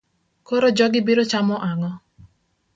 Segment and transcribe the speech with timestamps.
[0.47, 1.91] Koro jogi biro chamo ang'o?